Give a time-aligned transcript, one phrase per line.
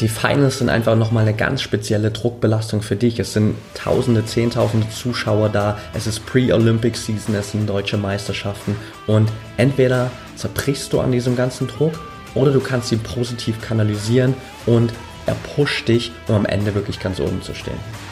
[0.00, 3.18] die Finals sind einfach nochmal eine ganz spezielle Druckbelastung für dich.
[3.18, 5.78] Es sind Tausende, Zehntausende Zuschauer da.
[5.94, 8.76] Es ist Pre-Olympic Season, es sind deutsche Meisterschaften.
[9.06, 11.98] Und entweder zerbrichst du an diesem ganzen Druck
[12.34, 14.34] oder du kannst ihn positiv kanalisieren
[14.66, 14.92] und
[15.26, 18.07] er pusht dich, um am Ende wirklich ganz oben zu stehen.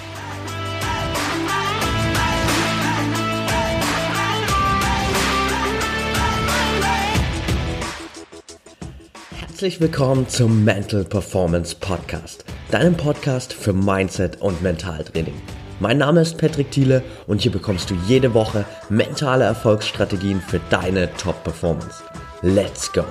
[9.57, 15.33] Herzlich willkommen zum Mental Performance Podcast, deinem Podcast für Mindset und Mentaltraining.
[15.81, 21.11] Mein Name ist Patrick Thiele und hier bekommst du jede Woche mentale Erfolgsstrategien für deine
[21.15, 22.03] Top-Performance.
[22.43, 23.03] Let's go!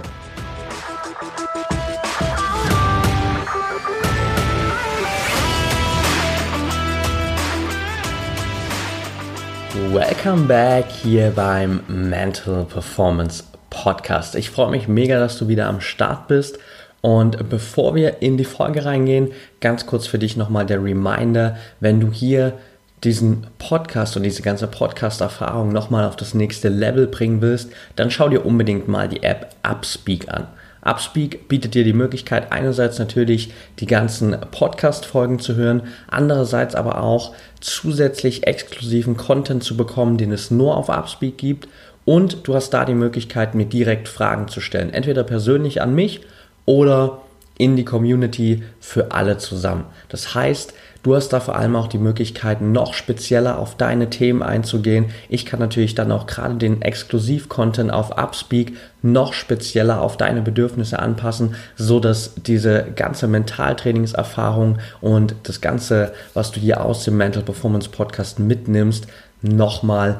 [9.91, 13.43] Welcome back hier beim Mental Performance
[13.85, 14.33] Podcast.
[14.33, 16.57] Ich freue mich mega, dass du wieder am Start bist.
[17.01, 21.99] Und bevor wir in die Folge reingehen, ganz kurz für dich nochmal der Reminder, wenn
[21.99, 22.53] du hier
[23.03, 28.27] diesen Podcast und diese ganze Podcast-Erfahrung nochmal auf das nächste Level bringen willst, dann schau
[28.27, 30.47] dir unbedingt mal die App Upspeak an.
[30.81, 37.35] Upspeak bietet dir die Möglichkeit, einerseits natürlich die ganzen Podcast-Folgen zu hören, andererseits aber auch
[37.59, 41.67] zusätzlich exklusiven Content zu bekommen, den es nur auf Upspeak gibt
[42.05, 44.93] und du hast da die Möglichkeit, mir direkt Fragen zu stellen.
[44.93, 46.21] Entweder persönlich an mich
[46.65, 47.21] oder
[47.57, 49.85] in die Community für alle zusammen.
[50.09, 54.43] Das heißt, du hast da vor allem auch die Möglichkeit, noch spezieller auf deine Themen
[54.43, 55.05] einzugehen.
[55.29, 60.99] Ich kann natürlich dann auch gerade den Exklusiv-Content auf Upspeak noch spezieller auf deine Bedürfnisse
[60.99, 67.43] anpassen, so dass diese ganze Mentaltrainingserfahrung und das Ganze, was du hier aus dem Mental
[67.43, 69.07] Performance Podcast mitnimmst,
[69.41, 70.19] nochmal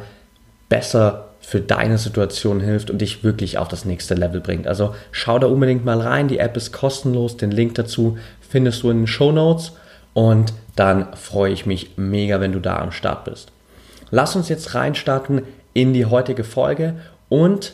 [0.70, 4.66] besser für deine Situation hilft und dich wirklich auf das nächste Level bringt.
[4.66, 6.28] Also schau da unbedingt mal rein.
[6.28, 7.38] Die App ist kostenlos.
[7.38, 8.18] Den Link dazu
[8.50, 9.74] findest du in den Show Notes.
[10.16, 13.52] Und dann freue ich mich mega, wenn du da am Start bist.
[14.10, 16.96] Lass uns jetzt reinstarten in die heutige Folge
[17.30, 17.74] und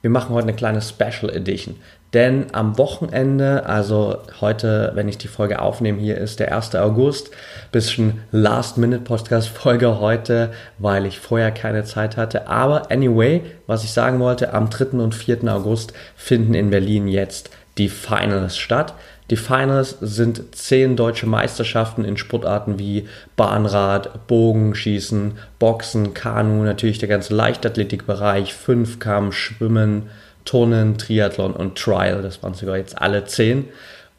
[0.00, 1.76] wir machen heute eine kleine Special Edition.
[2.14, 6.74] Denn am Wochenende, also heute, wenn ich die Folge aufnehme, hier ist der 1.
[6.76, 7.30] August,
[7.70, 12.48] bisschen Last-Minute-Podcast-Folge heute, weil ich vorher keine Zeit hatte.
[12.48, 14.98] Aber anyway, was ich sagen wollte, am 3.
[14.98, 15.44] und 4.
[15.52, 18.94] August finden in Berlin jetzt die Finals statt.
[19.30, 27.10] Die Finals sind zehn deutsche Meisterschaften in Sportarten wie Bahnrad, Bogenschießen, Boxen, Kanu, natürlich der
[27.10, 30.08] ganze Leichtathletikbereich, Fünfkampf, Schwimmen,
[30.48, 32.22] Turnen, Triathlon und Trial.
[32.22, 33.66] Das waren sogar jetzt alle zehn.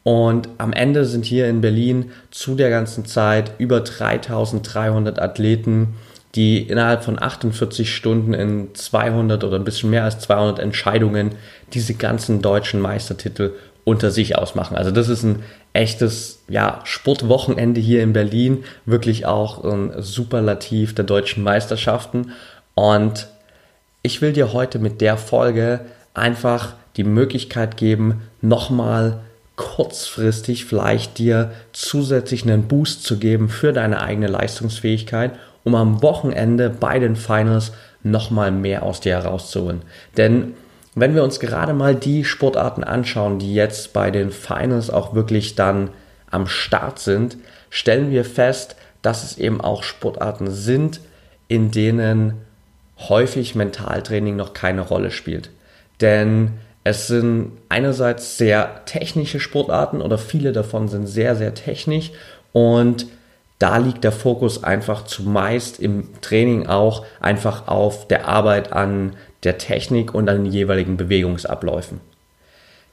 [0.03, 5.95] Und am Ende sind hier in Berlin zu der ganzen Zeit über 3300 Athleten,
[6.35, 11.31] die innerhalb von 48 Stunden in 200 oder ein bisschen mehr als 200 Entscheidungen
[11.73, 13.53] diese ganzen deutschen Meistertitel
[13.83, 14.77] unter sich ausmachen.
[14.77, 15.41] Also das ist ein
[15.73, 22.33] echtes ja, Sportwochenende hier in Berlin, wirklich auch ein Superlativ der deutschen Meisterschaften.
[22.75, 23.27] Und
[24.03, 25.81] ich will dir heute mit der Folge
[26.19, 29.19] einfach die Möglichkeit geben, nochmal
[29.55, 36.69] kurzfristig vielleicht dir zusätzlich einen Boost zu geben für deine eigene Leistungsfähigkeit, um am Wochenende
[36.69, 39.81] bei den Finals nochmal mehr aus dir herauszuholen.
[40.15, 40.53] Denn
[40.95, 45.55] wenn wir uns gerade mal die Sportarten anschauen, die jetzt bei den Finals auch wirklich
[45.55, 45.89] dann
[46.31, 47.37] am Start sind,
[47.69, 51.01] stellen wir fest, dass es eben auch Sportarten sind,
[51.47, 52.33] in denen
[52.97, 55.49] häufig Mentaltraining noch keine Rolle spielt.
[56.01, 62.11] Denn es sind einerseits sehr technische Sportarten oder viele davon sind sehr, sehr technisch
[62.53, 63.07] und
[63.59, 69.57] da liegt der Fokus einfach zumeist im Training auch einfach auf der Arbeit an der
[69.57, 71.99] Technik und an den jeweiligen Bewegungsabläufen.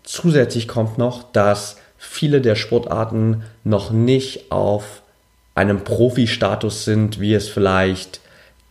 [0.03, 5.03] Zusätzlich kommt noch, dass viele der Sportarten noch nicht auf
[5.55, 8.21] einem Profi-Status sind, wie es vielleicht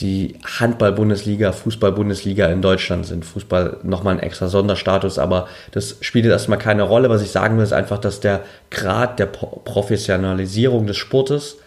[0.02, 3.24] die Handball-Bundesliga, Fußball-Bundesliga in Deutschland sind.
[3.24, 7.10] Fußball nochmal ein extra Sonderstatus, aber das spielt erstmal keine Rolle.
[7.10, 11.58] Was ich sagen will, ist einfach, dass der Grad der Professionalisierung des Sportes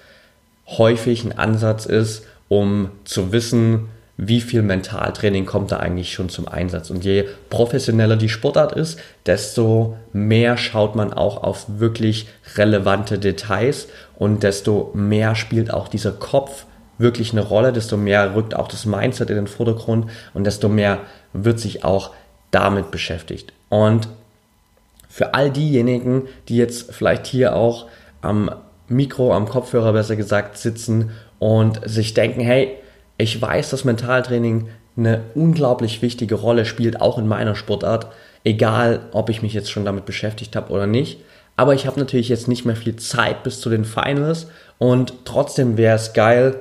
[0.66, 3.88] häufig ein Ansatz ist, um zu wissen,
[4.20, 6.90] wie viel Mentaltraining kommt da eigentlich schon zum Einsatz.
[6.90, 12.26] Und je professioneller die Sportart ist, desto mehr schaut man auch auf wirklich
[12.56, 13.86] relevante Details
[14.16, 16.66] und desto mehr spielt auch dieser Kopf
[16.98, 20.98] wirklich eine Rolle, desto mehr rückt auch das Mindset in den Vordergrund und desto mehr
[21.32, 22.10] wird sich auch
[22.50, 23.52] damit beschäftigt.
[23.68, 24.08] Und
[25.08, 27.86] für all diejenigen, die jetzt vielleicht hier auch
[28.20, 28.50] am
[28.88, 32.74] Mikro, am Kopfhörer besser gesagt sitzen und sich denken, hey,
[33.16, 38.08] ich weiß, dass Mentaltraining eine unglaublich wichtige Rolle spielt, auch in meiner Sportart,
[38.44, 41.20] egal ob ich mich jetzt schon damit beschäftigt habe oder nicht.
[41.58, 44.46] aber ich habe natürlich jetzt nicht mehr viel Zeit bis zu den Finals
[44.78, 46.54] und trotzdem wäre es geil,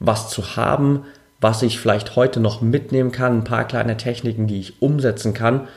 [0.00, 1.04] was zu haben,
[1.40, 5.68] was ich vielleicht heute noch mitnehmen kann, ein paar kleine Techniken, die ich umsetzen kann,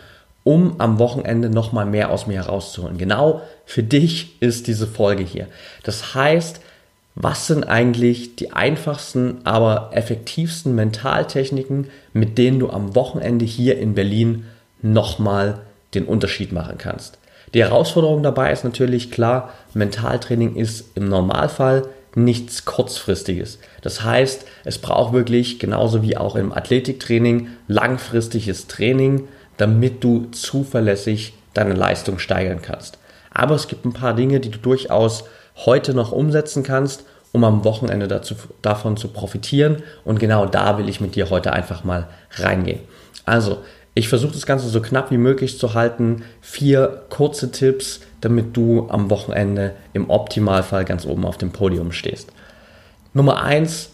[0.44, 2.98] um am Wochenende nochmal mehr aus mir herauszuholen.
[2.98, 5.48] Genau für dich ist diese Folge hier.
[5.84, 6.62] Das heißt,
[7.14, 13.94] was sind eigentlich die einfachsten, aber effektivsten Mentaltechniken, mit denen du am Wochenende hier in
[13.94, 14.46] Berlin
[14.82, 15.60] nochmal
[15.94, 17.20] den Unterschied machen kannst?
[17.54, 21.84] Die Herausforderung dabei ist natürlich klar, Mentaltraining ist im Normalfall
[22.16, 23.60] nichts kurzfristiges.
[23.82, 29.28] Das heißt, es braucht wirklich genauso wie auch im Athletiktraining langfristiges Training,
[29.58, 32.98] damit du zuverlässig deine Leistung steigern kannst.
[33.34, 35.26] Aber es gibt ein paar Dinge, die du durchaus
[35.56, 39.84] heute noch umsetzen kannst, um am Wochenende dazu, davon zu profitieren.
[40.04, 42.80] Und genau da will ich mit dir heute einfach mal reingehen.
[43.26, 43.60] Also,
[43.94, 46.24] ich versuche das Ganze so knapp wie möglich zu halten.
[46.40, 52.32] Vier kurze Tipps, damit du am Wochenende im Optimalfall ganz oben auf dem Podium stehst.
[53.14, 53.90] Nummer eins,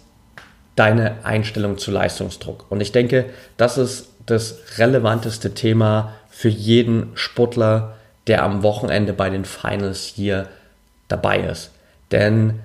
[0.76, 2.66] deine Einstellung zu Leistungsdruck.
[2.70, 3.26] Und ich denke,
[3.58, 7.96] das ist das relevanteste Thema für jeden Sportler,
[8.28, 10.48] der am Wochenende bei den Finals hier
[11.08, 11.72] dabei ist.
[12.12, 12.60] Denn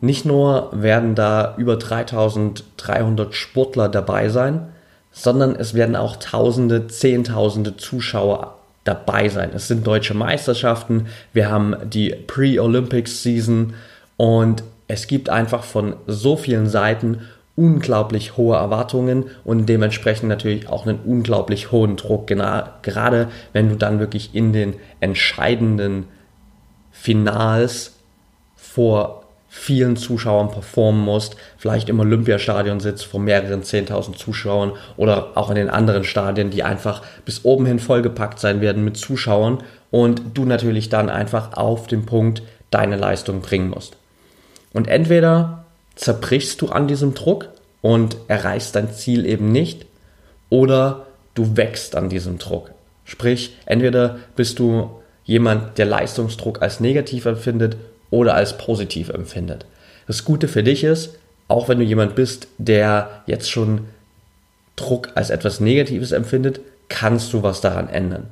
[0.00, 4.68] nicht nur werden da über 3300 Sportler dabei sein,
[5.12, 9.50] sondern es werden auch Tausende, Zehntausende Zuschauer dabei sein.
[9.54, 13.74] Es sind deutsche Meisterschaften, wir haben die Pre-Olympics-Season
[14.16, 17.22] und es gibt einfach von so vielen Seiten
[17.56, 24.00] unglaublich hohe Erwartungen und dementsprechend natürlich auch einen unglaublich hohen Druck, gerade wenn du dann
[24.00, 26.06] wirklich in den entscheidenden
[26.90, 27.98] Finals
[28.56, 29.19] vor
[29.52, 35.56] vielen Zuschauern performen musst, vielleicht im Olympiastadion sitzt vor mehreren 10.000 Zuschauern oder auch in
[35.56, 39.58] den anderen Stadien, die einfach bis oben hin vollgepackt sein werden mit Zuschauern
[39.90, 43.96] und du natürlich dann einfach auf den Punkt deine Leistung bringen musst.
[44.72, 45.64] Und entweder
[45.96, 47.48] zerbrichst du an diesem Druck
[47.82, 49.84] und erreichst dein Ziel eben nicht
[50.48, 52.70] oder du wächst an diesem Druck.
[53.04, 54.90] Sprich, entweder bist du
[55.24, 57.76] jemand, der Leistungsdruck als negativ empfindet
[58.10, 59.66] oder als positiv empfindet.
[60.06, 61.16] Das Gute für dich ist,
[61.48, 63.88] auch wenn du jemand bist, der jetzt schon
[64.76, 68.28] Druck als etwas Negatives empfindet, kannst du was daran ändern.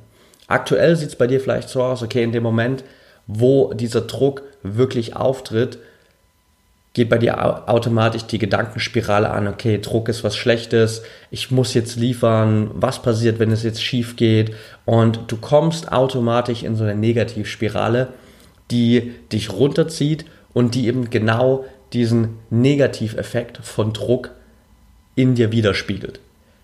[0.47, 2.83] Aktuell sieht es bei dir vielleicht so aus, okay, in dem Moment,
[3.27, 5.77] wo dieser Druck wirklich auftritt,
[6.93, 11.97] geht bei dir automatisch die Gedankenspirale an, okay, Druck ist was Schlechtes, ich muss jetzt
[11.97, 14.55] liefern, was passiert, wenn es jetzt schief geht
[14.85, 18.07] und du kommst automatisch in so eine Negativspirale
[18.71, 24.31] die dich runterzieht und die eben genau diesen Negativeffekt von Druck
[25.15, 26.19] in dir widerspiegelt.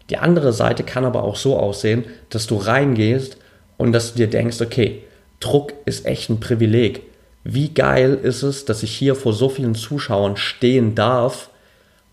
[0.10, 3.38] Die andere Seite kann aber auch so aussehen, dass du reingehst
[3.78, 5.02] und dass du dir denkst, okay,
[5.40, 7.02] Druck ist echt ein Privileg.
[7.44, 11.50] Wie geil ist es, dass ich hier vor so vielen Zuschauern stehen darf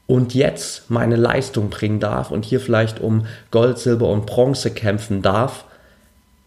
[0.07, 5.23] und jetzt meine Leistung bringen darf und hier vielleicht um Gold, Silber und Bronze kämpfen
[5.23, 5.65] darf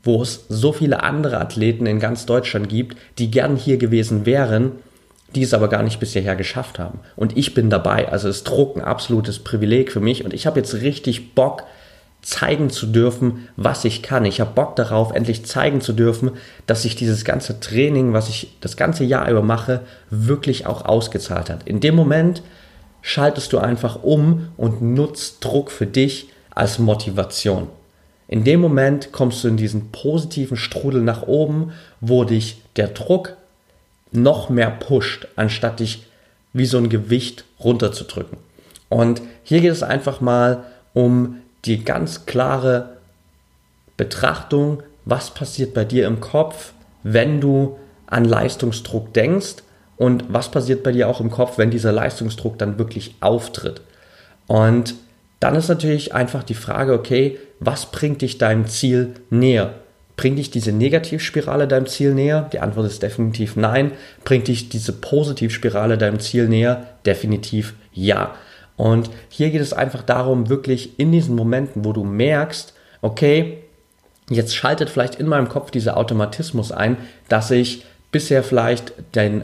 [0.06, 4.72] wo es so viele andere Athleten in ganz Deutschland gibt, die gern hier gewesen wären,
[5.34, 7.00] die es aber gar nicht bis hierher geschafft haben.
[7.18, 8.07] Und ich bin dabei.
[8.07, 11.63] Also ist Druck ein absolutes Privileg für mich und ich habe jetzt richtig Bock,
[12.22, 14.25] zeigen zu dürfen, was ich kann.
[14.25, 16.32] Ich habe Bock darauf, endlich zeigen zu dürfen,
[16.65, 21.51] dass sich dieses ganze Training, was ich das ganze Jahr über mache, wirklich auch ausgezahlt
[21.51, 21.68] hat.
[21.68, 22.41] In dem Moment
[23.03, 27.68] schaltest du einfach um und nutzt Druck für dich als Motivation.
[28.27, 33.38] In dem Moment kommst du in diesen positiven Strudel nach oben, wo dich der Druck
[34.12, 36.05] noch mehr pusht, anstatt dich
[36.53, 38.38] wie so ein Gewicht runterzudrücken.
[38.89, 40.63] Und hier geht es einfach mal
[40.94, 42.98] um die ganz klare
[43.98, 47.77] Betrachtung, was passiert bei dir im Kopf, wenn du
[48.08, 49.55] an Leistungsdruck denkst
[49.98, 53.82] und was passiert bei dir auch im Kopf, wenn dieser Leistungsdruck dann wirklich auftritt.
[54.48, 54.96] Und
[55.39, 59.75] dann ist natürlich einfach die Frage, okay, was bringt dich deinem Ziel näher?
[60.18, 62.50] Bringt dich diese Negativspirale deinem Ziel näher?
[62.54, 63.92] Die Antwort ist definitiv nein.
[64.24, 66.88] Bringt dich diese Positivspirale deinem Ziel näher?
[67.06, 68.34] Definitiv ja.
[68.77, 73.60] Und hier geht es einfach darum, wirklich in diesen Momenten, wo du merkst, okay,
[74.30, 79.44] jetzt schaltet vielleicht in meinem Kopf dieser Automatismus ein, dass ich bisher vielleicht den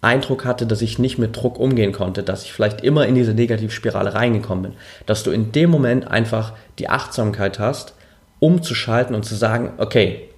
[0.00, 3.34] Eindruck hatte, dass ich nicht mit Druck umgehen konnte, dass ich vielleicht immer in diese
[3.34, 4.72] Negativspirale reingekommen bin,
[5.06, 7.94] dass du in dem Moment einfach die Achtsamkeit hast,
[8.38, 10.28] umzuschalten und zu sagen, okay,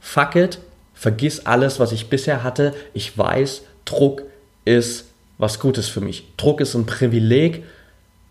[0.00, 0.58] fuck it,
[0.94, 4.22] vergiss alles, was ich bisher hatte, ich weiß, Druck
[4.64, 5.06] ist
[5.38, 6.24] was Gutes für mich.
[6.36, 7.64] Druck ist ein Privileg.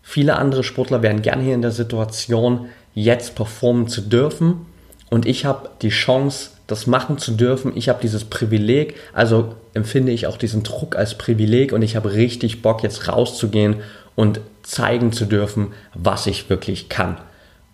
[0.02, 4.66] Viele andere Sportler wären gerne hier in der Situation, jetzt performen zu dürfen.
[5.08, 7.72] Und ich habe die Chance, das machen zu dürfen.
[7.76, 12.12] Ich habe dieses Privileg, also empfinde ich auch diesen Druck als Privileg und ich habe
[12.12, 13.76] richtig Bock, jetzt rauszugehen
[14.14, 17.18] und zeigen zu dürfen, was ich wirklich kann.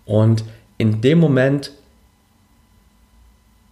[0.05, 0.45] Und
[0.77, 1.71] in dem Moment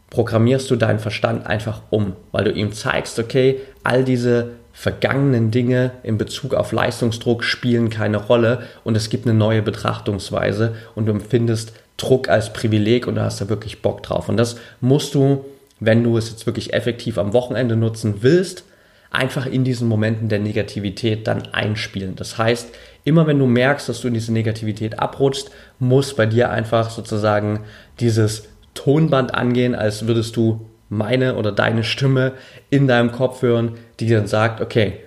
[0.08, 5.92] programmierst du deinen Verstand einfach um, weil du ihm zeigst, okay, all diese vergangenen Dinge
[6.02, 11.12] in Bezug auf Leistungsdruck spielen keine Rolle und es gibt eine neue Betrachtungsweise und du
[11.12, 14.28] empfindest Druck als Privileg und du hast da wirklich Bock drauf.
[14.28, 15.44] Und das musst du,
[15.80, 18.64] wenn du es jetzt wirklich effektiv am Wochenende nutzen willst,
[19.10, 22.16] einfach in diesen Momenten der Negativität dann einspielen.
[22.16, 22.70] Das heißt,
[23.04, 27.60] immer wenn du merkst, dass du in diese Negativität abrutschst, muss bei dir einfach sozusagen
[27.98, 32.32] dieses Tonband angehen, als würdest du meine oder deine Stimme
[32.68, 34.98] in deinem Kopf hören, die dann sagt, okay,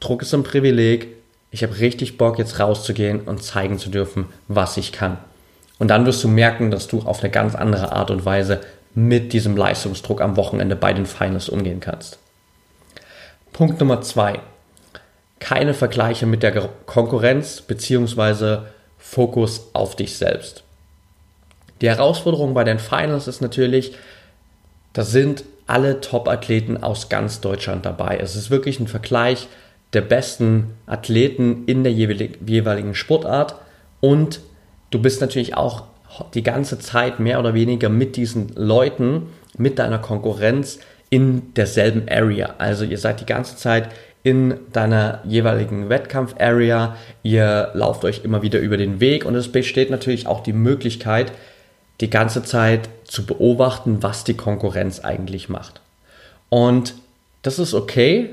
[0.00, 1.08] Druck ist ein Privileg,
[1.52, 5.18] ich habe richtig Bock jetzt rauszugehen und zeigen zu dürfen, was ich kann.
[5.78, 8.60] Und dann wirst du merken, dass du auf eine ganz andere Art und Weise
[8.94, 12.18] mit diesem Leistungsdruck am Wochenende bei den Finals umgehen kannst.
[13.52, 14.40] Punkt Nummer zwei.
[15.38, 16.52] Keine Vergleiche mit der
[16.86, 18.58] Konkurrenz bzw.
[18.98, 20.62] Fokus auf dich selbst.
[21.80, 23.94] Die Herausforderung bei den Finals ist natürlich,
[24.92, 28.18] da sind alle Top-Athleten aus ganz Deutschland dabei.
[28.20, 29.48] Es ist wirklich ein Vergleich
[29.92, 33.54] der besten Athleten in der jeweiligen Sportart
[34.00, 34.40] und
[34.90, 35.84] du bist natürlich auch
[36.34, 42.54] die ganze Zeit mehr oder weniger mit diesen Leuten, mit deiner Konkurrenz in derselben Area.
[42.58, 43.88] Also ihr seid die ganze Zeit
[44.22, 49.90] in deiner jeweiligen Wettkampf-Area, ihr lauft euch immer wieder über den Weg und es besteht
[49.90, 51.32] natürlich auch die Möglichkeit,
[52.00, 55.80] die ganze Zeit zu beobachten, was die Konkurrenz eigentlich macht.
[56.48, 56.94] Und
[57.42, 58.30] das ist okay,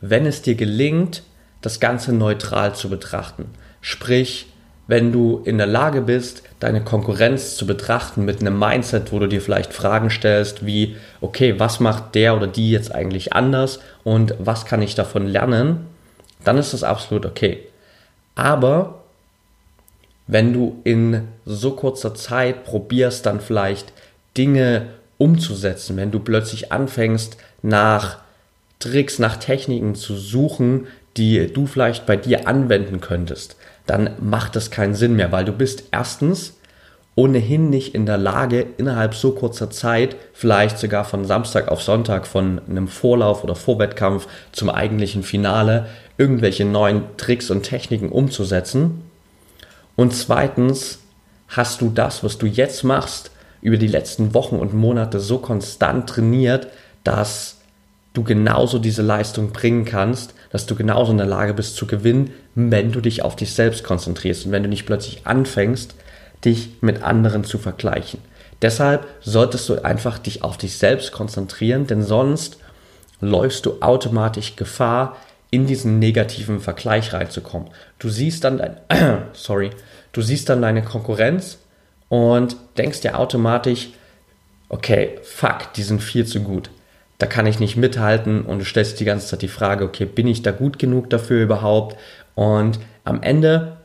[0.00, 1.22] wenn es dir gelingt,
[1.62, 3.46] das Ganze neutral zu betrachten.
[3.80, 4.46] Sprich,
[4.86, 9.26] wenn du in der Lage bist, deine Konkurrenz zu betrachten mit einem Mindset, wo du
[9.26, 14.34] dir vielleicht Fragen stellst wie, okay, was macht der oder die jetzt eigentlich anders und
[14.38, 15.86] was kann ich davon lernen,
[16.44, 17.66] dann ist das absolut okay.
[18.34, 19.03] Aber
[20.26, 23.92] wenn du in so kurzer Zeit probierst, dann vielleicht
[24.36, 24.86] Dinge
[25.18, 28.18] umzusetzen, wenn du plötzlich anfängst, nach
[28.78, 34.70] Tricks, nach Techniken zu suchen, die du vielleicht bei dir anwenden könntest, dann macht das
[34.70, 36.54] keinen Sinn mehr, weil du bist erstens
[37.16, 42.26] ohnehin nicht in der Lage, innerhalb so kurzer Zeit, vielleicht sogar von Samstag auf Sonntag,
[42.26, 45.86] von einem Vorlauf oder Vorwettkampf zum eigentlichen Finale,
[46.18, 49.02] irgendwelche neuen Tricks und Techniken umzusetzen.
[49.96, 50.98] Und zweitens
[51.48, 56.08] hast du das, was du jetzt machst, über die letzten Wochen und Monate so konstant
[56.08, 56.68] trainiert,
[57.02, 57.56] dass
[58.12, 62.30] du genauso diese Leistung bringen kannst, dass du genauso in der Lage bist zu gewinnen,
[62.54, 65.94] wenn du dich auf dich selbst konzentrierst und wenn du nicht plötzlich anfängst,
[66.44, 68.20] dich mit anderen zu vergleichen.
[68.62, 72.58] Deshalb solltest du einfach dich auf dich selbst konzentrieren, denn sonst
[73.20, 75.16] läufst du automatisch Gefahr,
[75.54, 77.68] in diesen negativen Vergleich reinzukommen.
[78.00, 78.76] Du siehst dann dein,
[79.32, 79.70] sorry,
[80.12, 81.58] du siehst dann deine Konkurrenz
[82.08, 83.90] und denkst dir automatisch,
[84.68, 86.70] okay, fuck, die sind viel zu gut.
[87.18, 90.26] Da kann ich nicht mithalten und du stellst die ganze Zeit die Frage, okay, bin
[90.26, 91.96] ich da gut genug dafür überhaupt?
[92.34, 93.76] Und am Ende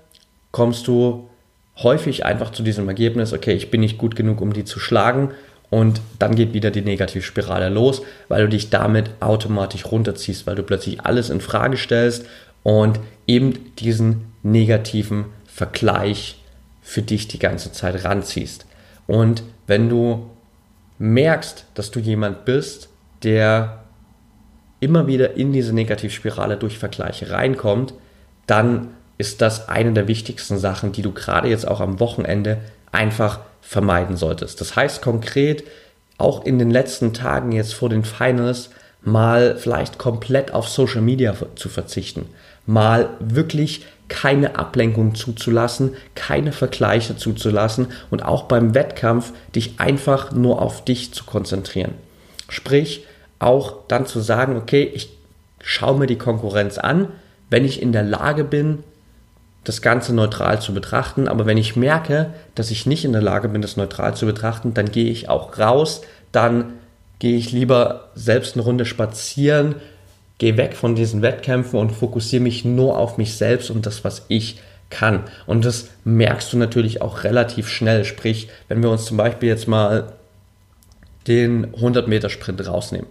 [0.51, 1.29] kommst du
[1.77, 5.31] häufig einfach zu diesem Ergebnis, okay, ich bin nicht gut genug, um die zu schlagen
[5.69, 10.63] und dann geht wieder die Negativspirale los, weil du dich damit automatisch runterziehst, weil du
[10.63, 12.25] plötzlich alles in Frage stellst
[12.63, 16.39] und eben diesen negativen Vergleich
[16.81, 18.65] für dich die ganze Zeit ranziehst.
[19.05, 20.29] Und wenn du
[20.97, 22.89] merkst, dass du jemand bist,
[23.23, 23.83] der
[24.79, 27.93] immer wieder in diese Negativspirale durch Vergleiche reinkommt,
[28.47, 32.57] dann ist das eine der wichtigsten Sachen, die du gerade jetzt auch am Wochenende
[32.91, 34.61] einfach vermeiden solltest.
[34.61, 35.63] Das heißt konkret,
[36.17, 38.69] auch in den letzten Tagen jetzt vor den Finals
[39.01, 42.27] mal vielleicht komplett auf Social Media zu verzichten,
[42.65, 50.61] mal wirklich keine Ablenkung zuzulassen, keine Vergleiche zuzulassen und auch beim Wettkampf dich einfach nur
[50.61, 51.93] auf dich zu konzentrieren.
[52.49, 53.05] Sprich,
[53.37, 55.09] auch dann zu sagen, okay, ich
[55.61, 57.09] schaue mir die Konkurrenz an,
[57.49, 58.83] wenn ich in der Lage bin,
[59.63, 61.27] das Ganze neutral zu betrachten.
[61.27, 64.73] Aber wenn ich merke, dass ich nicht in der Lage bin, das neutral zu betrachten,
[64.73, 66.01] dann gehe ich auch raus,
[66.31, 66.73] dann
[67.19, 69.75] gehe ich lieber selbst eine Runde spazieren,
[70.37, 74.25] gehe weg von diesen Wettkämpfen und fokussiere mich nur auf mich selbst und das, was
[74.29, 75.23] ich kann.
[75.45, 78.05] Und das merkst du natürlich auch relativ schnell.
[78.05, 80.13] Sprich, wenn wir uns zum Beispiel jetzt mal
[81.27, 83.07] den 100 Meter Sprint rausnehmen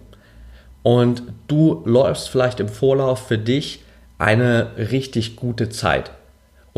[0.83, 3.83] und du läufst vielleicht im Vorlauf für dich
[4.17, 6.11] eine richtig gute Zeit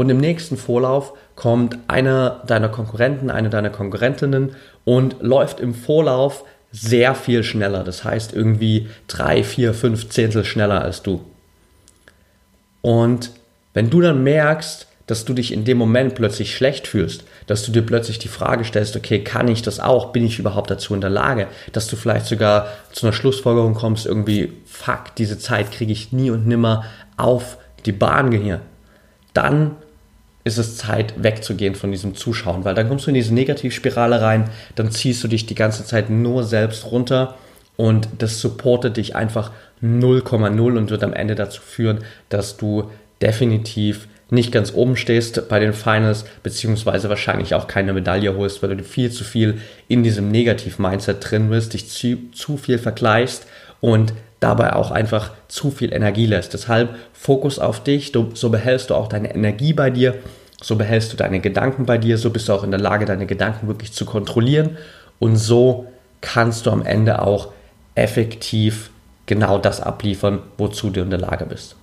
[0.01, 6.43] und im nächsten Vorlauf kommt einer deiner Konkurrenten, eine deiner Konkurrentinnen und läuft im Vorlauf
[6.71, 7.83] sehr viel schneller.
[7.83, 11.23] Das heißt irgendwie drei, vier, fünf Zehntel schneller als du.
[12.81, 13.29] Und
[13.75, 17.71] wenn du dann merkst, dass du dich in dem Moment plötzlich schlecht fühlst, dass du
[17.71, 20.11] dir plötzlich die Frage stellst, okay, kann ich das auch?
[20.11, 21.45] Bin ich überhaupt dazu in der Lage?
[21.73, 26.31] Dass du vielleicht sogar zu einer Schlussfolgerung kommst, irgendwie, fuck, diese Zeit kriege ich nie
[26.31, 26.85] und nimmer
[27.17, 28.61] auf die Bahn hier.
[29.33, 29.75] Dann
[30.43, 34.49] ist es Zeit wegzugehen von diesem Zuschauen, weil dann kommst du in diese Negativspirale rein,
[34.75, 37.37] dann ziehst du dich die ganze Zeit nur selbst runter
[37.77, 39.51] und das supportet dich einfach
[39.83, 42.89] 0,0 und wird am Ende dazu führen, dass du
[43.21, 48.75] definitiv nicht ganz oben stehst bei den Finals, beziehungsweise wahrscheinlich auch keine Medaille holst, weil
[48.75, 53.45] du viel zu viel in diesem Negativ-Mindset drin bist, dich zu, zu viel vergleichst
[53.81, 56.53] und dabei auch einfach zu viel Energie lässt.
[56.53, 60.15] Deshalb Fokus auf dich, du, so behältst du auch deine Energie bei dir,
[60.61, 63.27] so behältst du deine Gedanken bei dir, so bist du auch in der Lage, deine
[63.27, 64.77] Gedanken wirklich zu kontrollieren
[65.19, 65.85] und so
[66.19, 67.53] kannst du am Ende auch
[67.95, 68.89] effektiv
[69.27, 71.75] genau das abliefern, wozu du in der Lage bist.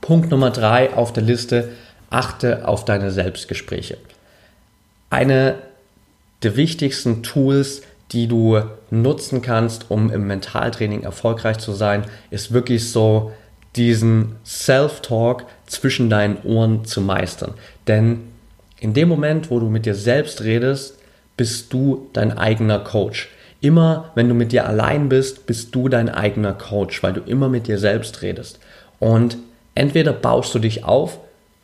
[0.00, 1.70] Punkt Nummer drei auf der Liste,
[2.10, 3.96] achte auf deine Selbstgespräche.
[5.08, 5.54] Eine
[6.42, 12.90] der wichtigsten Tools, die du nutzen kannst, um im Mentaltraining erfolgreich zu sein, ist wirklich
[12.90, 13.32] so
[13.76, 17.54] diesen Self-Talk zwischen deinen Ohren zu meistern.
[17.86, 18.20] Denn
[18.80, 20.98] in dem Moment, wo du mit dir selbst redest,
[21.36, 23.30] bist du dein eigener Coach.
[23.60, 27.48] Immer wenn du mit dir allein bist, bist du dein eigener Coach, weil du immer
[27.48, 28.58] mit dir selbst redest.
[28.98, 29.38] Und
[29.74, 31.18] entweder baust du dich auf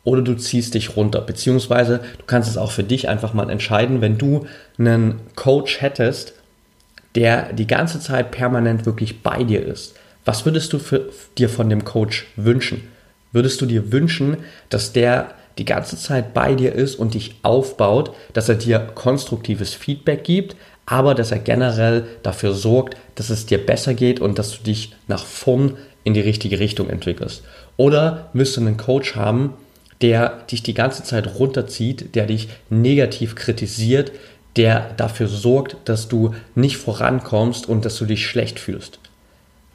[0.05, 1.21] oder du ziehst dich runter.
[1.21, 4.47] Beziehungsweise du kannst es auch für dich einfach mal entscheiden, wenn du
[4.79, 6.35] einen Coach hättest,
[7.19, 9.97] der die ganze Zeit permanent wirklich bei dir ist.
[10.25, 12.83] Was würdest du für, dir von dem Coach wünschen?
[13.33, 14.37] Würdest du dir wünschen,
[14.71, 19.75] dass der die ganze Zeit bei dir ist und dich aufbaut, dass er dir konstruktives
[19.75, 20.55] Feedback gibt,
[20.87, 24.95] aber dass er generell dafür sorgt, dass es dir besser geht und dass du dich
[25.09, 27.43] nach vorn in die richtige Richtung entwickelst.
[27.77, 29.55] Oder müsst du einen Coach haben,
[30.03, 34.13] der dich die ganze Zeit runterzieht, der dich negativ kritisiert,
[34.57, 38.99] der dafür sorgt, dass du nicht vorankommst und dass du dich schlecht fühlst.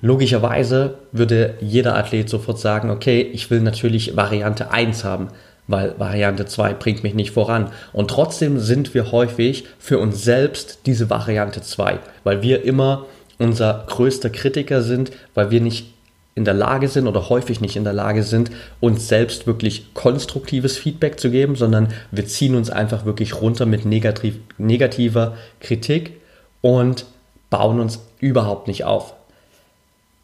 [0.02, 5.30] Logischerweise würde jeder Athlet sofort sagen, okay, ich will natürlich Variante 1 haben,
[5.68, 7.72] weil Variante 2 bringt mich nicht voran.
[7.94, 13.06] Und trotzdem sind wir häufig für uns selbst diese Variante 2, weil wir immer
[13.40, 15.94] unser größter Kritiker sind, weil wir nicht
[16.36, 20.78] in der Lage sind oder häufig nicht in der Lage sind, uns selbst wirklich konstruktives
[20.78, 26.14] Feedback zu geben, sondern wir ziehen uns einfach wirklich runter mit negativ, negativer Kritik
[26.62, 27.06] und
[27.50, 29.14] bauen uns überhaupt nicht auf.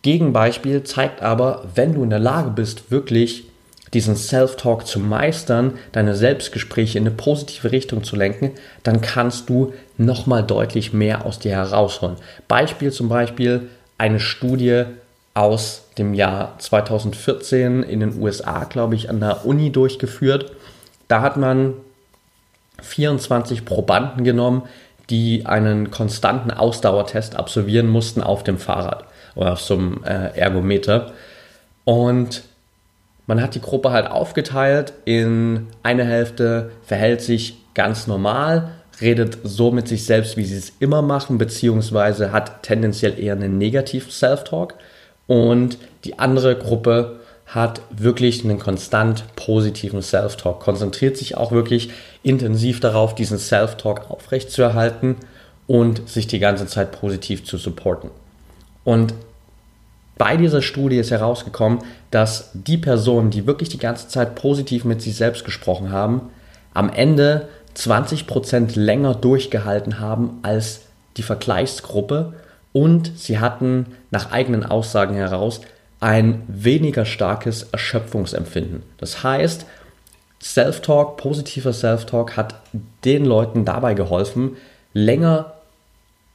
[0.02, 3.44] Gegenbeispiel zeigt aber, wenn du in der Lage bist, wirklich
[3.94, 8.52] diesen Self-Talk zu meistern, deine Selbstgespräche in eine positive Richtung zu lenken,
[8.84, 12.16] dann kannst du nochmal deutlich mehr aus dir herausholen.
[12.48, 14.86] Beispiel zum Beispiel eine Studie
[15.40, 20.52] aus dem Jahr 2014 in den USA, glaube ich, an der Uni durchgeführt.
[21.08, 21.76] Da hat man
[22.82, 24.64] 24 Probanden genommen,
[25.10, 31.14] die einen konstanten Ausdauertest absolvieren mussten auf dem Fahrrad oder auf so einem äh, Ergometer.
[31.86, 32.44] Und
[33.26, 39.72] man hat die Gruppe halt aufgeteilt in eine Hälfte verhält sich ganz normal, redet so
[39.72, 44.74] mit sich selbst, wie sie es immer machen, beziehungsweise hat tendenziell eher einen negativen Self-Talk.
[45.30, 51.92] Und die andere Gruppe hat wirklich einen konstant positiven Self-Talk, konzentriert sich auch wirklich
[52.24, 55.18] intensiv darauf, diesen Self-Talk aufrechtzuerhalten
[55.68, 58.10] und sich die ganze Zeit positiv zu supporten.
[58.84, 59.14] Und
[60.18, 65.04] bei dieser Studie ist herausgekommen, dass die Personen, die wirklich die ganze Zeit positiv mit
[65.04, 66.22] sich selbst gesprochen haben,
[66.74, 70.82] am Ende 20% länger durchgehalten haben als
[71.18, 72.34] die Vergleichsgruppe
[72.74, 75.62] und sie hatten nach eigenen Aussagen heraus
[76.00, 78.84] ein weniger starkes Erschöpfungsempfinden.
[78.98, 79.66] Das heißt,
[80.42, 82.56] Self-Talk, positiver Self-Talk hat
[83.04, 84.56] den Leuten dabei geholfen,
[84.94, 85.54] länger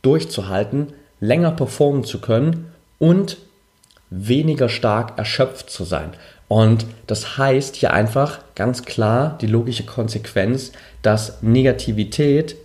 [0.03, 3.38] durchzuhalten, länger performen zu können und
[4.11, 6.12] weniger stark erschöpft zu sein.
[6.49, 12.57] Und das heißt hier einfach ganz klar die logische Konsequenz, dass Negativität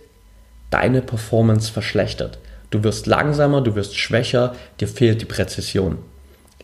[0.70, 2.38] deine Performance verschlechtert.
[2.70, 5.98] Du wirst langsamer, du wirst schwächer, dir fehlt die Präzision.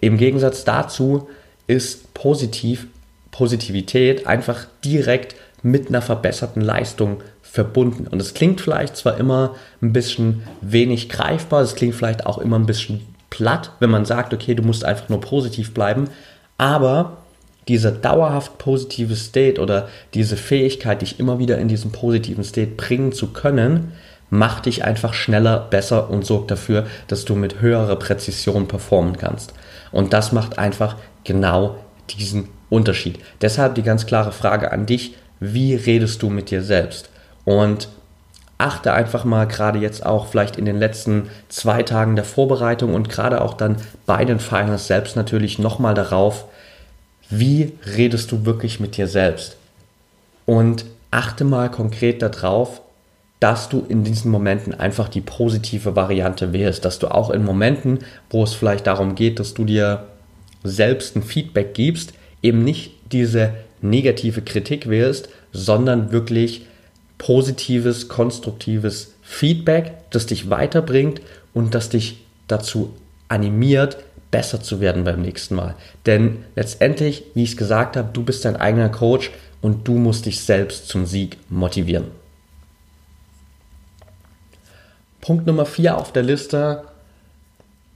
[0.00, 1.28] Im Gegensatz dazu
[1.66, 2.86] ist positiv,
[3.30, 8.06] Positivität einfach direkt mit einer verbesserten Leistung verbunden.
[8.06, 12.58] Und es klingt vielleicht zwar immer ein bisschen wenig greifbar, es klingt vielleicht auch immer
[12.58, 16.08] ein bisschen platt, wenn man sagt, okay, du musst einfach nur positiv bleiben,
[16.56, 17.18] aber
[17.68, 23.12] dieser dauerhaft positive State oder diese Fähigkeit, dich immer wieder in diesen positiven State bringen
[23.12, 23.92] zu können,
[24.30, 29.54] macht dich einfach schneller, besser und sorgt dafür, dass du mit höherer Präzision performen kannst.
[29.92, 31.76] Und das macht einfach genau
[32.10, 33.20] diesen Unterschied.
[33.40, 37.10] Deshalb die ganz klare Frage an dich, wie redest du mit dir selbst?
[37.44, 37.88] Und
[38.58, 43.08] achte einfach mal gerade jetzt auch vielleicht in den letzten zwei Tagen der Vorbereitung und
[43.08, 46.46] gerade auch dann bei den Finals selbst natürlich nochmal darauf,
[47.28, 49.56] wie redest du wirklich mit dir selbst?
[50.46, 52.80] Und achte mal konkret darauf,
[53.40, 57.98] dass du in diesen Momenten einfach die positive Variante wählst, dass du auch in Momenten,
[58.30, 60.06] wo es vielleicht darum geht, dass du dir
[60.64, 66.66] selbst ein Feedback gibst, eben nicht diese negative Kritik wählst, sondern wirklich
[67.18, 71.20] positives, konstruktives Feedback, das dich weiterbringt
[71.54, 72.94] und das dich dazu
[73.28, 73.98] animiert,
[74.30, 75.74] besser zu werden beim nächsten Mal.
[76.04, 79.30] Denn letztendlich, wie ich es gesagt habe, du bist dein eigener Coach
[79.62, 82.04] und du musst dich selbst zum Sieg motivieren.
[85.26, 86.82] Punkt Nummer 4 auf der Liste,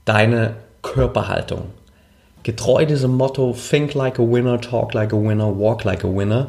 [0.03, 1.67] deine Körperhaltung.
[2.43, 6.47] Getreu diesem Motto Think like a winner, talk like a winner, walk like a winner,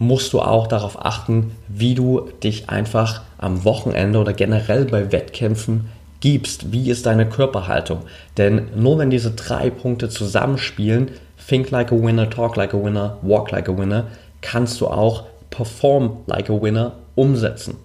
[0.00, 5.88] musst du auch darauf achten, wie du dich einfach am Wochenende oder generell bei Wettkämpfen
[6.18, 6.72] gibst.
[6.72, 8.00] Wie ist deine Körperhaltung?
[8.36, 11.12] Denn nur wenn diese drei Punkte zusammenspielen,
[11.46, 14.08] Think like a winner, talk like a winner, walk like a winner,
[14.40, 17.76] kannst du auch perform like a winner umsetzen.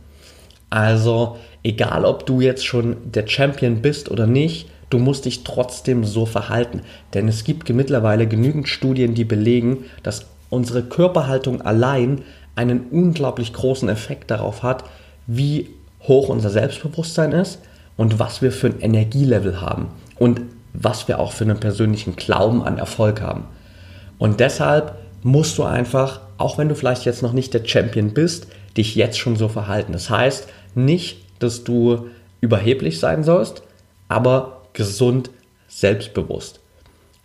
[0.69, 6.03] Also, egal ob du jetzt schon der Champion bist oder nicht, du musst dich trotzdem
[6.03, 6.81] so verhalten.
[7.13, 12.21] Denn es gibt mittlerweile genügend Studien, die belegen, dass unsere Körperhaltung allein
[12.55, 14.83] einen unglaublich großen Effekt darauf hat,
[15.27, 15.69] wie
[16.03, 17.59] hoch unser Selbstbewusstsein ist
[17.97, 20.41] und was wir für ein Energielevel haben und
[20.73, 23.45] was wir auch für einen persönlichen Glauben an Erfolg haben.
[24.17, 28.47] Und deshalb musst du einfach, auch wenn du vielleicht jetzt noch nicht der Champion bist,
[28.77, 29.93] dich jetzt schon so verhalten.
[29.93, 32.07] Das heißt nicht, dass du
[32.41, 33.63] überheblich sein sollst,
[34.07, 35.29] aber gesund,
[35.67, 36.59] selbstbewusst.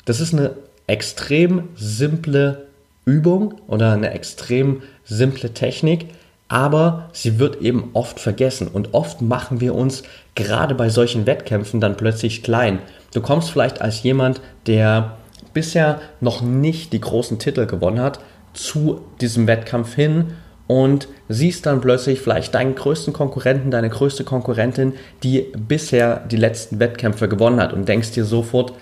[0.04, 2.66] Das ist eine extrem simple
[3.04, 6.09] Übung oder eine extrem simple Technik,
[6.48, 10.02] aber sie wird eben oft vergessen und oft machen wir uns
[10.35, 12.80] gerade bei solchen Wettkämpfen dann plötzlich klein.
[13.12, 15.16] Du kommst vielleicht als jemand, der
[15.52, 18.20] bisher noch nicht die großen Titel gewonnen hat,
[18.52, 20.33] zu diesem Wettkampf hin
[20.66, 26.79] und siehst dann plötzlich vielleicht deinen größten Konkurrenten, deine größte Konkurrentin, die bisher die letzten
[26.79, 28.72] Wettkämpfe gewonnen hat und denkst dir sofort,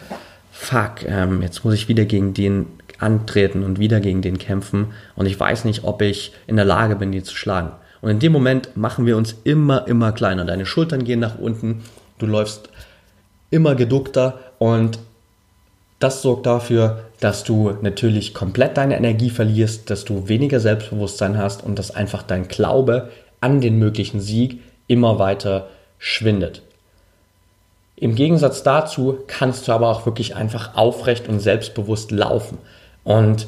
[0.50, 2.66] fuck, ähm, jetzt muss ich wieder gegen den
[2.98, 6.94] antreten und wieder gegen den kämpfen und ich weiß nicht, ob ich in der Lage
[6.94, 7.72] bin, die zu schlagen.
[8.00, 10.44] Und in dem Moment machen wir uns immer, immer kleiner.
[10.44, 11.82] Deine Schultern gehen nach unten,
[12.18, 12.68] du läufst
[13.50, 14.98] immer geduckter und
[16.02, 21.62] das sorgt dafür, dass du natürlich komplett deine Energie verlierst, dass du weniger Selbstbewusstsein hast
[21.62, 23.10] und dass einfach dein Glaube
[23.40, 26.62] an den möglichen Sieg immer weiter schwindet.
[27.96, 32.58] Im Gegensatz dazu kannst du aber auch wirklich einfach aufrecht und selbstbewusst laufen
[33.04, 33.46] und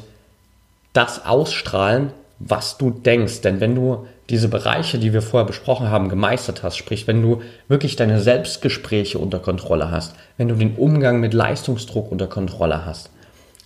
[0.93, 2.11] das ausstrahlen,
[2.45, 3.41] was du denkst.
[3.41, 7.41] Denn wenn du diese Bereiche, die wir vorher besprochen haben, gemeistert hast, sprich, wenn du
[7.67, 13.09] wirklich deine Selbstgespräche unter Kontrolle hast, wenn du den Umgang mit Leistungsdruck unter Kontrolle hast,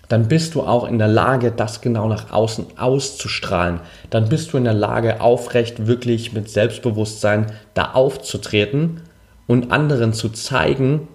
[0.08, 3.82] dann bist du auch in der Lage, das genau nach außen auszustrahlen.
[4.10, 9.02] Dann bist du in der Lage, aufrecht wirklich mit Selbstbewusstsein da aufzutreten
[9.46, 11.08] und anderen zu zeigen,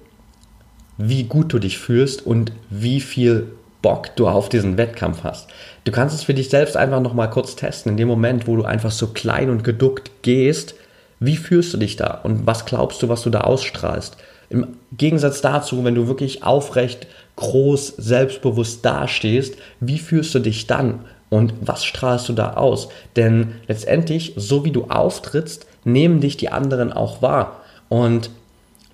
[0.96, 3.53] wie gut du dich fühlst und wie viel
[3.85, 5.49] Bock du auf diesen Wettkampf hast.
[5.85, 8.64] Du kannst es für dich selbst einfach nochmal kurz testen, in dem Moment, wo du
[8.64, 10.75] einfach so klein und geduckt gehst,
[11.20, 14.16] wie fühlst du dich da und was glaubst du, was du da ausstrahlst?
[14.49, 21.01] Im Gegensatz dazu, wenn du wirklich aufrecht, groß, selbstbewusst dastehst, wie fühlst du dich dann
[21.29, 22.88] und was strahlst du da aus?
[23.16, 27.61] Denn letztendlich, so wie du auftrittst, nehmen dich die anderen auch wahr.
[27.90, 28.31] Und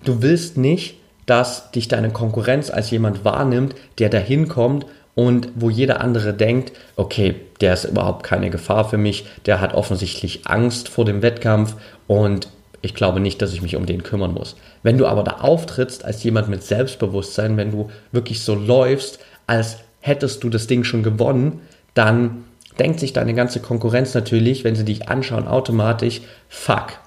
[0.03, 0.97] du willst nicht,
[1.31, 6.73] dass dich deine Konkurrenz als jemand wahrnimmt, der dahin kommt und wo jeder andere denkt,
[6.97, 11.77] okay, der ist überhaupt keine Gefahr für mich, der hat offensichtlich Angst vor dem Wettkampf
[12.09, 12.49] und
[12.83, 14.57] ich glaube nicht, dass ich mich um den kümmern muss.
[14.83, 19.77] Wenn du aber da auftrittst als jemand mit Selbstbewusstsein, wenn du wirklich so läufst, als
[20.01, 21.61] hättest du das Ding schon gewonnen,
[21.95, 22.43] dann
[22.81, 26.99] denkt sich deine ganze Konkurrenz natürlich, wenn sie dich anschauen, automatisch, fuck,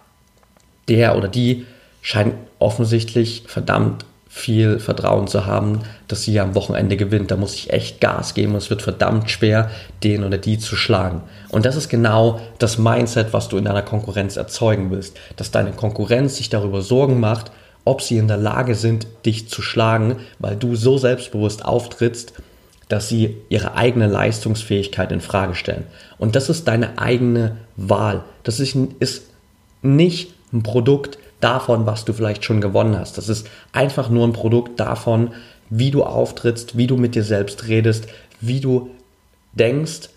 [0.88, 1.66] der oder die
[2.02, 4.06] scheint offensichtlich verdammt
[4.36, 7.30] viel Vertrauen zu haben, dass sie am Wochenende gewinnt.
[7.30, 9.70] Da muss ich echt Gas geben und es wird verdammt schwer,
[10.04, 11.22] den oder die zu schlagen.
[11.50, 15.16] Und das ist genau das Mindset, was du in deiner Konkurrenz erzeugen willst.
[15.36, 17.52] Dass deine Konkurrenz sich darüber Sorgen macht,
[17.86, 22.34] ob sie in der Lage sind, dich zu schlagen, weil du so selbstbewusst auftrittst,
[22.90, 25.86] dass sie ihre eigene Leistungsfähigkeit in Frage stellen.
[26.18, 28.24] Und das ist deine eigene Wahl.
[28.42, 29.26] Das ist, ist
[29.84, 33.18] nicht ein Produkt davon, was du vielleicht schon gewonnen hast.
[33.18, 35.32] Das ist einfach nur ein Produkt davon,
[35.70, 38.08] wie du auftrittst, wie du mit dir selbst redest,
[38.40, 38.92] wie du
[39.54, 40.10] denkst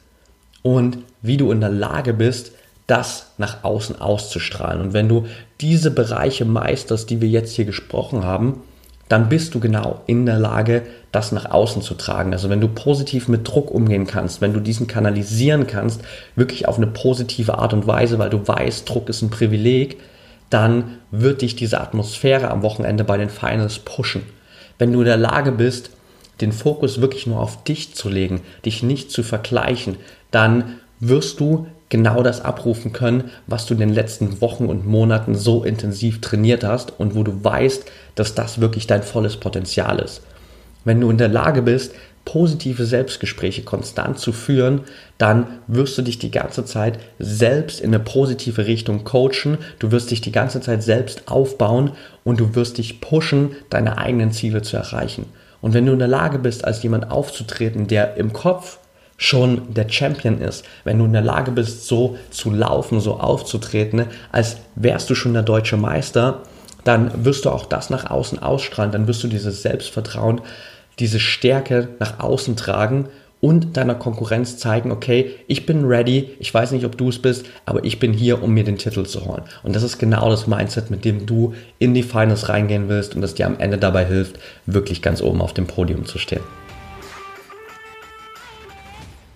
[0.63, 2.53] und wie du in der Lage bist,
[2.87, 4.81] das nach außen auszustrahlen.
[4.81, 5.27] Und wenn du
[5.61, 8.63] diese Bereiche meisterst, die wir jetzt hier gesprochen haben,
[9.09, 12.33] dann bist du genau in der Lage, das nach außen zu tragen.
[12.33, 16.03] Also wenn du positiv mit Druck umgehen kannst, wenn du diesen kanalisieren kannst,
[16.35, 19.99] wirklich auf eine positive Art und Weise, weil du weißt, Druck ist ein Privileg,
[20.51, 24.23] dann wird dich diese Atmosphäre am Wochenende bei den Finals pushen.
[24.79, 25.91] Wenn du in der Lage bist,
[26.41, 29.97] den Fokus wirklich nur auf dich zu legen, dich nicht zu vergleichen,
[30.31, 35.35] dann wirst du genau das abrufen können, was du in den letzten Wochen und Monaten
[35.35, 40.23] so intensiv trainiert hast und wo du weißt, dass das wirklich dein volles Potenzial ist.
[40.85, 41.95] Wenn du in der Lage bist,
[42.27, 44.83] positive Selbstgespräche konstant zu führen,
[45.17, 50.11] dann wirst du dich die ganze Zeit selbst in eine positive Richtung coachen, du wirst
[50.11, 51.93] dich die ganze Zeit selbst aufbauen
[52.25, 55.27] und du wirst dich pushen, deine eigenen Ziele zu erreichen.
[55.63, 58.79] Und wenn du in der Lage bist, als jemand aufzutreten, der im Kopf
[59.17, 64.07] schon der Champion ist, wenn du in der Lage bist, so zu laufen, so aufzutreten,
[64.33, 66.43] als wärst du schon der deutsche Meister,
[66.83, 70.41] dann wirst du auch das nach außen ausstrahlen, dann wirst du dieses Selbstvertrauen,
[70.99, 73.09] diese Stärke nach außen tragen
[73.41, 77.47] und deiner Konkurrenz zeigen, okay, ich bin ready, ich weiß nicht, ob du es bist,
[77.67, 79.43] aber ich bin hier, um mir den Titel zu holen.
[79.63, 83.21] Und das ist genau das Mindset, mit dem du in die Finals reingehen willst und
[83.21, 86.43] das dir am Ende dabei hilft, wirklich ganz oben auf dem Podium zu stehen.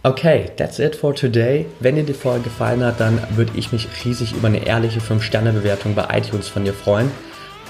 [0.03, 1.67] Okay, that's it for today.
[1.81, 5.95] Wenn dir die Folge gefallen hat, dann würde ich mich riesig über eine ehrliche 5-Sterne-Bewertung
[5.95, 7.11] bei iTunes von dir freuen.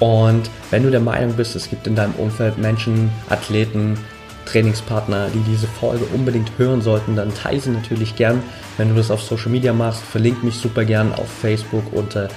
[0.00, 3.98] Und wenn du der Meinung bist, es gibt in deinem Umfeld Menschen, Athleten,
[4.46, 8.42] Trainingspartner, die diese Folge unbedingt hören sollten, dann teile sie natürlich gern.
[8.78, 12.28] Wenn du das auf Social Media machst, verlink mich super gern auf Facebook unter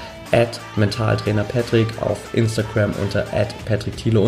[0.75, 3.21] Mentaltrainer Patrick, auf Instagram unter
[3.65, 4.19] patrickthiele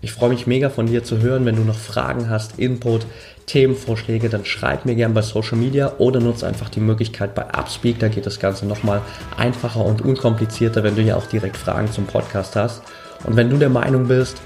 [0.00, 1.46] Ich freue mich mega von dir zu hören.
[1.46, 3.06] Wenn du noch Fragen hast, Input,
[3.46, 7.98] Themenvorschläge, dann schreib mir gerne bei Social Media oder nutze einfach die Möglichkeit bei Upspeak.
[7.98, 9.00] Da geht das Ganze nochmal
[9.36, 12.82] einfacher und unkomplizierter, wenn du ja auch direkt Fragen zum Podcast hast.
[13.24, 14.42] Und wenn du der Meinung bist,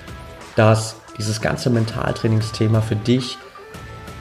[0.55, 3.37] dass dieses ganze Mentaltrainingsthema für dich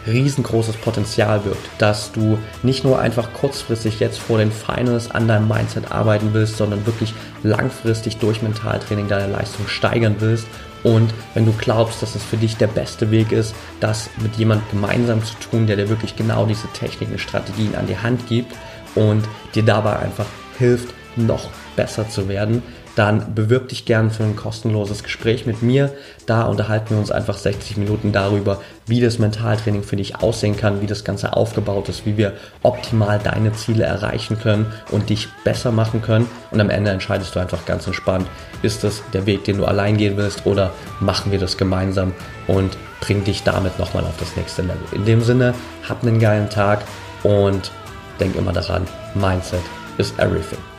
[0.07, 5.47] riesengroßes Potenzial wirkt, dass du nicht nur einfach kurzfristig jetzt vor den Finals an deinem
[5.47, 10.47] Mindset arbeiten willst, sondern wirklich langfristig durch Mentaltraining deine Leistung steigern willst
[10.87, 14.69] und wenn du glaubst, dass es für dich der beste Weg ist, das mit jemand
[14.69, 18.55] gemeinsam zu tun, der dir wirklich genau diese Techniken, Strategien an die Hand gibt
[18.95, 22.63] und dir dabei einfach hilft, noch besser zu werden,
[22.97, 25.93] dann bewirb dich gern für ein kostenloses Gespräch mit mir.
[26.25, 30.81] Da unterhalten wir uns einfach 60 Minuten darüber, wie das Mentaltraining für dich aussehen kann,
[30.81, 32.33] wie das Ganze aufgebaut ist, wie wir
[32.63, 36.27] optimal deine Ziele erreichen können und dich besser machen können.
[36.49, 38.25] Und am Ende entscheidest du einfach ganz entspannt,
[38.63, 42.13] ist das der Weg, den du allein gehen willst oder machen wir das gemeinsam
[42.47, 44.81] und bring dich damit nochmal auf das nächste Level.
[44.93, 45.53] In dem Sinne,
[45.87, 46.83] hab einen geilen Tag
[47.21, 47.71] und
[48.19, 49.61] denk immer daran, Mindset
[49.99, 50.76] is everything.